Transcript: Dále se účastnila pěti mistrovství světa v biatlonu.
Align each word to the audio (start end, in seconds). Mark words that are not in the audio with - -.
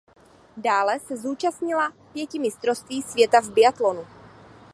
Dále 0.57 0.99
se 0.99 1.29
účastnila 1.29 1.93
pěti 2.13 2.39
mistrovství 2.39 3.01
světa 3.01 3.39
v 3.41 3.49
biatlonu. 3.49 4.07